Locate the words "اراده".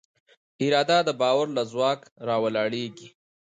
0.63-0.97